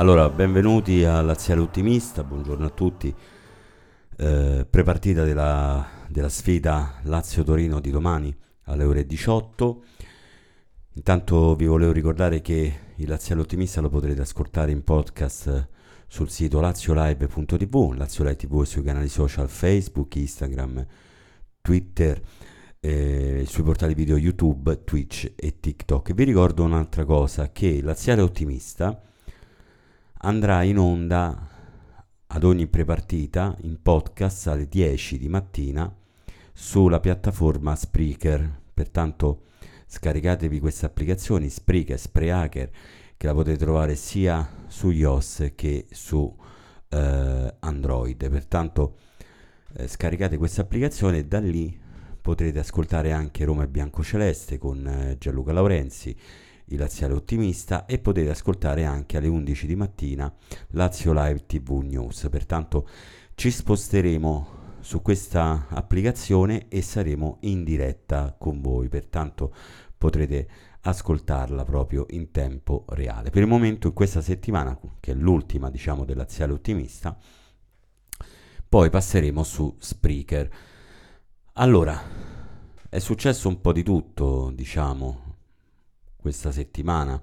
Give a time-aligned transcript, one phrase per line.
[0.00, 3.14] Allora, benvenuti a Laziale Ottimista, buongiorno a tutti.
[4.16, 9.84] Eh, prepartita della, della sfida Lazio-Torino di domani alle ore 18.
[10.94, 15.68] Intanto vi volevo ricordare che il Laziale Ottimista lo potrete ascoltare in podcast
[16.06, 20.86] sul sito laziolive.tv, Lazio Live TV sui canali social Facebook, Instagram,
[21.60, 22.18] Twitter,
[22.80, 26.14] eh, sui portali video YouTube, Twitch e TikTok.
[26.14, 28.98] Vi ricordo un'altra cosa, che il Laziale Ottimista
[30.22, 31.48] andrà in onda
[32.26, 35.92] ad ogni prepartita in podcast alle 10 di mattina
[36.52, 38.60] sulla piattaforma Spreaker.
[38.74, 39.44] Pertanto
[39.86, 42.70] scaricatevi queste applicazioni Spreaker, Spreaker,
[43.16, 46.36] che la potete trovare sia su iOS che su
[46.88, 48.28] eh, Android.
[48.28, 48.96] Pertanto
[49.74, 51.78] eh, scaricate questa applicazione e da lì
[52.20, 56.14] potrete ascoltare anche Roma e Bianco Celeste con eh, Gianluca Laurenzi
[56.70, 60.32] il Laziale Ottimista e potete ascoltare anche alle 11 di mattina
[60.70, 62.28] Lazio Live TV News.
[62.30, 62.88] Pertanto
[63.34, 69.54] ci sposteremo su questa applicazione e saremo in diretta con voi, pertanto
[69.96, 70.48] potrete
[70.82, 73.30] ascoltarla proprio in tempo reale.
[73.30, 77.18] Per il momento in questa settimana, che è l'ultima diciamo del Laziale Ottimista,
[78.68, 80.48] poi passeremo su Spreaker.
[81.54, 82.00] Allora,
[82.88, 85.29] è successo un po' di tutto, diciamo,
[86.20, 87.20] questa settimana,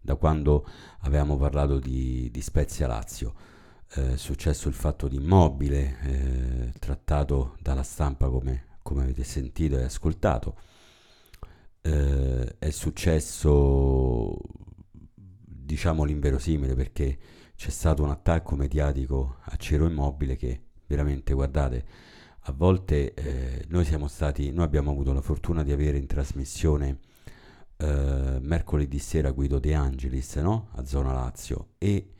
[0.00, 0.66] da quando
[1.00, 3.34] avevamo parlato di, di Spezia Lazio.
[3.94, 9.78] Eh, è successo il fatto di immobile, eh, trattato dalla stampa come, come, avete sentito
[9.78, 10.56] e ascoltato.
[11.80, 14.38] Eh, è successo,
[15.14, 17.18] diciamo, l'inverosimile perché
[17.56, 21.84] c'è stato un attacco mediatico a Ciro Immobile che veramente, guardate,
[22.42, 26.98] a volte eh, noi siamo stati, noi abbiamo avuto la fortuna di avere in trasmissione
[27.78, 30.68] eh, mercoledì sera Guido De Angelis no?
[30.72, 32.12] a Zona Lazio e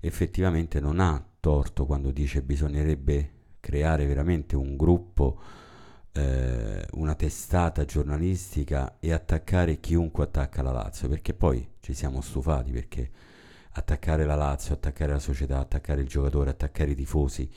[0.00, 5.40] effettivamente non ha torto quando dice bisognerebbe creare veramente un gruppo,
[6.12, 12.72] eh, una testata giornalistica e attaccare chiunque attacca la Lazio, perché poi ci siamo stufati,
[12.72, 13.10] perché
[13.72, 17.50] attaccare la Lazio, attaccare la società, attaccare il giocatore, attaccare i tifosi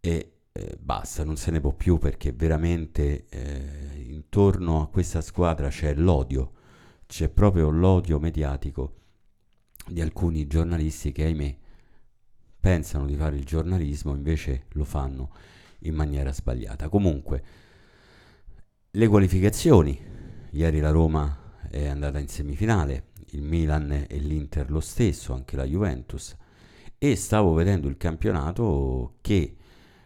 [0.00, 5.68] e eh, basta, non se ne può più perché veramente eh, intorno a questa squadra
[5.68, 6.52] c'è l'odio
[7.08, 8.96] c'è proprio l'odio mediatico
[9.86, 11.56] di alcuni giornalisti che, ahimè,
[12.60, 15.30] pensano di fare il giornalismo, invece lo fanno
[15.80, 16.90] in maniera sbagliata.
[16.90, 17.42] Comunque,
[18.90, 20.16] le qualificazioni.
[20.50, 25.64] Ieri la Roma è andata in semifinale, il Milan e l'Inter lo stesso, anche la
[25.64, 26.36] Juventus.
[26.98, 29.56] E stavo vedendo il campionato che,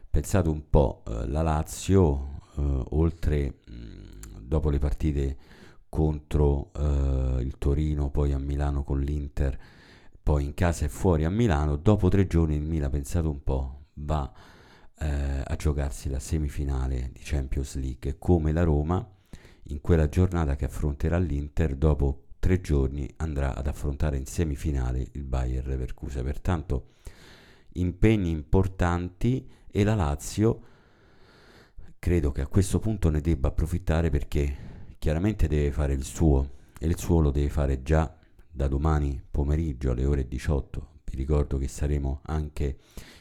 [0.08, 5.36] pensate un po', eh, la Lazio, eh, oltre mh, dopo le partite
[5.92, 9.58] contro eh, il Torino, poi a Milano con l'Inter,
[10.22, 11.76] poi in casa e fuori a Milano.
[11.76, 14.32] Dopo tre giorni il Milan, pensate un po', va
[15.00, 19.06] eh, a giocarsi la semifinale di Champions League come la Roma
[19.64, 25.24] in quella giornata che affronterà l'Inter dopo tre giorni andrà ad affrontare in semifinale il
[25.24, 26.92] Bayer Leverkusen pertanto
[27.74, 30.60] impegni importanti e la Lazio
[31.98, 36.48] credo che a questo punto ne debba approfittare perché chiaramente deve fare il suo
[36.78, 38.16] e il suo lo deve fare già
[38.48, 41.00] da domani pomeriggio alle ore 18.
[41.06, 42.78] Vi ricordo che saremo anche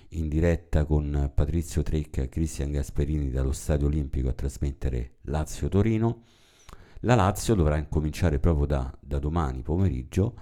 [0.09, 6.21] in diretta con Patrizio Trecca e Cristian Gasperini dallo Stadio Olimpico a trasmettere Lazio-Torino.
[6.99, 10.35] La Lazio dovrà incominciare proprio da, da domani pomeriggio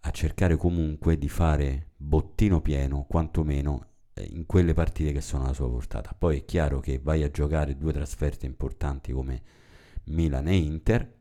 [0.00, 5.52] a cercare comunque di fare bottino pieno, quantomeno eh, in quelle partite che sono alla
[5.52, 6.16] sua portata.
[6.18, 9.64] Poi è chiaro che vai a giocare due trasferte importanti come
[10.06, 11.14] Milan e Inter,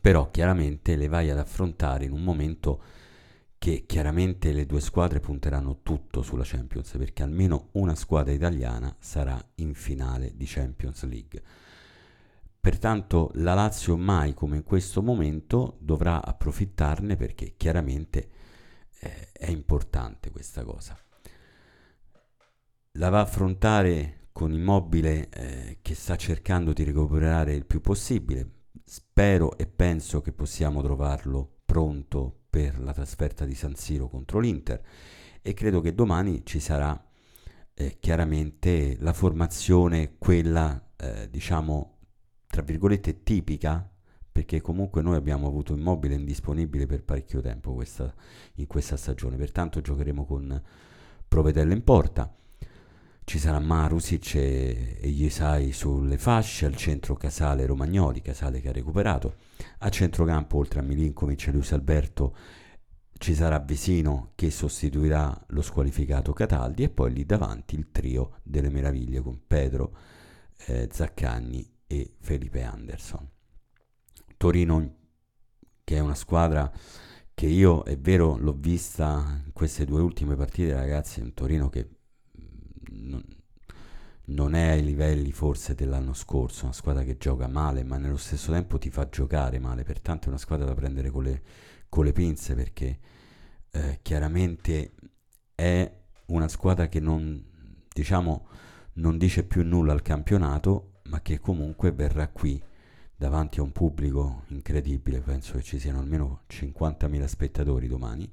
[0.00, 2.82] però chiaramente le vai ad affrontare in un momento
[3.58, 9.38] che chiaramente le due squadre punteranno tutto sulla Champions, perché almeno una squadra italiana sarà
[9.56, 11.42] in finale di Champions League.
[12.58, 18.30] Pertanto la Lazio mai come in questo momento dovrà approfittarne perché chiaramente
[18.98, 20.98] eh, è importante questa cosa.
[22.92, 28.68] La va a affrontare con Immobile eh, che sta cercando di recuperare il più possibile.
[28.82, 34.82] Spero e penso che possiamo trovarlo pronto per la trasferta di San Siro contro l'Inter.
[35.42, 36.98] E credo che domani ci sarà
[37.74, 41.98] eh, chiaramente la formazione, quella eh, diciamo
[42.46, 43.92] tra virgolette tipica
[44.32, 48.10] perché comunque noi abbiamo avuto immobile indisponibile per parecchio tempo questa,
[48.54, 50.62] in questa stagione, pertanto giocheremo con
[51.28, 52.34] Provedella in porta
[53.30, 58.72] ci sarà Marusic e, e Iesai sulle fasce, al centro Casale Romagnoli, Casale che ha
[58.72, 59.36] recuperato.
[59.78, 62.34] A centrocampo, oltre a Milinkovic e Luis Alberto,
[63.18, 68.68] ci sarà Vesino che sostituirà lo squalificato Cataldi e poi lì davanti il trio delle
[68.68, 69.96] meraviglie con Pedro,
[70.66, 73.28] eh, Zaccagni e Felipe Anderson.
[74.36, 74.94] Torino
[75.84, 76.68] che è una squadra
[77.32, 81.88] che io è vero l'ho vista in queste due ultime partite ragazzi, un Torino che
[82.90, 83.19] mm,
[84.30, 88.52] non, è ai livelli forse dell'anno scorso, una squadra che gioca male ma nello stesso
[88.52, 91.42] tempo ti fa giocare male, pertanto è una squadra da prendere con le,
[91.88, 92.98] con le pinze perché
[93.70, 94.94] eh, chiaramente
[95.54, 95.90] è
[96.26, 97.44] una squadra che non,
[97.92, 98.46] diciamo,
[98.94, 102.62] non dice più nulla al campionato ma che comunque verrà qui
[103.16, 108.30] davanti a un pubblico incredibile, penso che ci siano almeno 50.000 spettatori domani,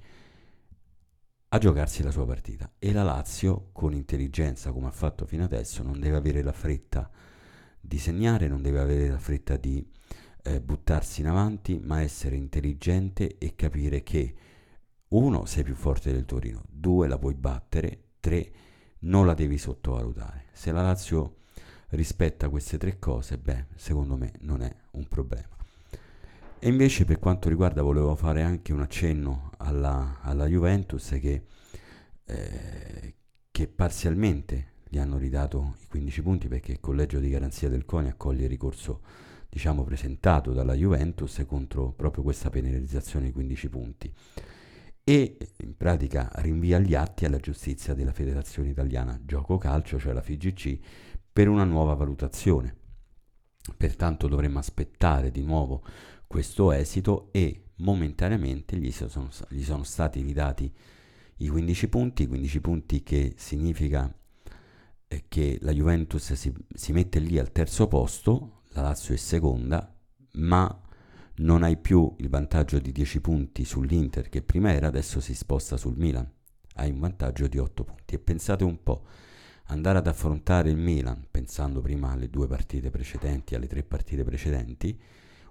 [1.50, 2.72] a giocarsi la sua partita.
[2.78, 7.10] E la Lazio, con intelligenza, come ha fatto fino adesso, non deve avere la fretta
[7.80, 9.86] di segnare, non deve avere la fretta di
[10.44, 14.36] eh, buttarsi in avanti, ma essere intelligente e capire che
[15.10, 18.52] uno, sei più forte del Torino, due, la puoi battere, tre,
[19.00, 20.48] non la devi sottovalutare.
[20.52, 21.38] Se la Lazio
[21.90, 25.57] rispetta queste tre cose, beh, secondo me non è un problema.
[26.60, 31.44] E invece per quanto riguarda, volevo fare anche un accenno alla, alla Juventus che,
[32.26, 33.16] eh,
[33.52, 38.10] che, parzialmente gli hanno ridato i 15 punti perché il collegio di garanzia del CONI
[38.10, 39.02] accoglie il ricorso
[39.50, 44.14] diciamo, presentato dalla Juventus contro proprio questa penalizzazione di 15 punti
[45.04, 50.22] e in pratica rinvia gli atti alla giustizia della Federazione Italiana Gioco Calcio, cioè la
[50.22, 50.80] FIGC,
[51.32, 52.76] per una nuova valutazione.
[53.78, 55.82] Pertanto dovremmo aspettare di nuovo
[56.28, 60.72] questo esito e momentaneamente gli sono, gli sono stati ridati
[61.38, 64.12] i 15 punti, 15 punti che significa
[65.08, 69.94] eh, che la Juventus si, si mette lì al terzo posto, la Lazio è seconda,
[70.34, 70.82] ma
[71.36, 75.78] non hai più il vantaggio di 10 punti sull'Inter che prima era, adesso si sposta
[75.78, 76.30] sul Milan,
[76.76, 78.16] hai un vantaggio di 8 punti.
[78.16, 79.06] E pensate un po',
[79.66, 85.00] andare ad affrontare il Milan, pensando prima alle due partite precedenti, alle tre partite precedenti,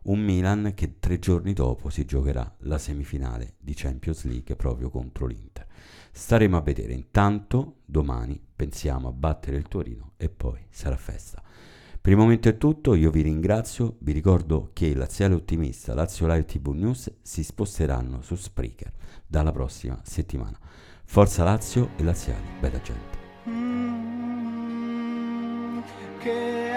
[0.06, 5.26] un Milan che tre giorni dopo si giocherà la semifinale di Champions League proprio contro
[5.26, 5.67] l'Inter.
[6.12, 6.93] Staremo a vedere.
[6.93, 11.43] Intanto domani pensiamo a battere il Torino e poi sarà festa.
[12.00, 16.44] Per il momento è tutto, io vi ringrazio, vi ricordo che Laziale Ottimista, Lazio Live
[16.44, 18.93] TV News si sposteranno su Spreaker
[19.26, 20.56] dalla prossima settimana.
[21.05, 23.19] Forza Lazio e Laziali, bella gente.
[23.49, 24.76] Mm,
[26.20, 26.75] che